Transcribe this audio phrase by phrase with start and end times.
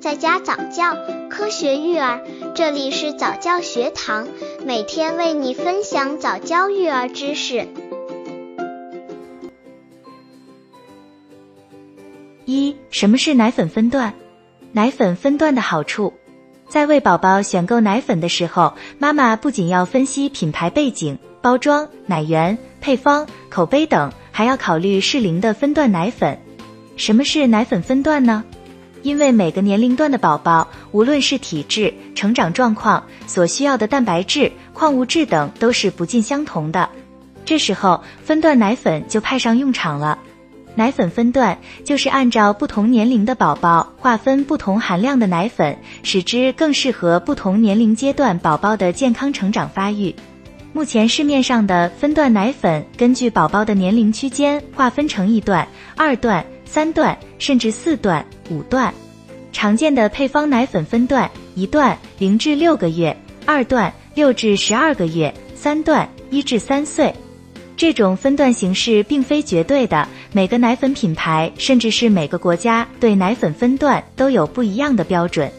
[0.00, 0.96] 在家早教，
[1.28, 2.22] 科学育儿，
[2.54, 4.28] 这里是早教学堂，
[4.64, 7.66] 每天为你分享早教育儿知识。
[12.44, 14.14] 一、什么是奶粉分段？
[14.70, 16.14] 奶粉分段的好处，
[16.68, 26.38] 在为宝宝选购奶粉的时候，妈妈不仅要分析品牌背景、包装、奶源、配方、口碑等，还要考虑适龄的分段奶粉。
[26.96, 28.44] 什么是奶粉分段呢？
[29.02, 36.88] 因为每个年龄段的宝宝，无论是体质、成长状况，所需要的蛋白质、矿物质等都是不尽相同的。
[37.44, 40.18] 这时候，分段奶粉就派上用场了。
[40.74, 50.14] 奶粉分段就是按照不同年龄的宝宝划分不同含量的奶粉，使之更适合不同年龄阶段宝宝的健康成长发育。
[50.72, 56.44] 目前市面上的分段奶粉，根据宝宝的年龄区间划分成一段、二段。
[56.68, 58.92] 三段甚至四段、五段，
[59.52, 63.16] 常见的配方奶粉分段：一段零至六个月，
[63.46, 67.12] 二段六至十二个月，三段一至三岁。
[67.74, 75.50] 这种分段形式并非绝对的，每个奶粉品牌甚至是每个国家对奶粉分段都有不一样的标准。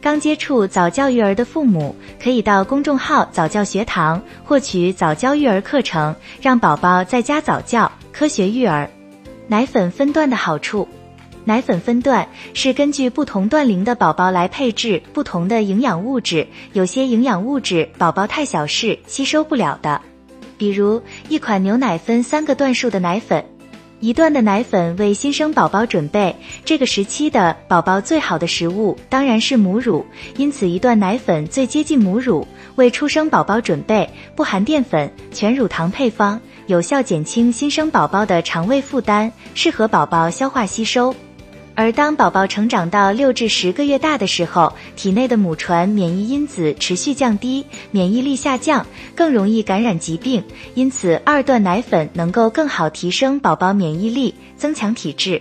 [0.00, 8.90] 刚接触早教育儿的父母，可以到公众号早教学堂获取早教育儿课程，让宝宝在家早教，科学育儿。
[9.50, 10.86] 奶粉分段的好处，
[11.46, 20.02] 奶粉分段是根据不同段龄的宝宝来配置不同的营养物质，有些营养物质宝宝太小是吸收不了的，
[20.58, 23.42] 比如一款牛奶分三个段数的奶粉，
[24.00, 30.04] 一段的奶粉为新生宝宝准备，这个时期的宝宝最好的食物当然是母乳，
[30.36, 36.38] 因此一段奶粉最接近母乳，为出生宝宝准备，不含淀粉，全乳糖配方。
[36.68, 41.14] 有效减轻新生宝宝的肠胃负担，适合宝宝消化吸收。
[41.74, 50.44] 而当宝宝成长到六至十个月大的时候，体内的母传免疫因子持续降低，免疫力下降，更容易感染疾病。
[50.74, 55.40] 因此，二段奶粉能够更好提升宝宝免疫力，增强体质。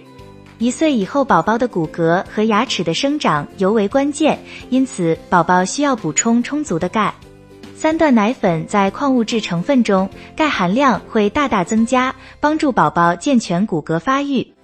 [0.60, 7.14] 一岁以后，宝宝的骨骼和牙齿的生长尤为关键，因此宝宝需要补充充足的钙。
[7.78, 14.57] 三段奶粉在矿物质成分中，钙含量会大大增加，帮助宝宝健全骨骼发育。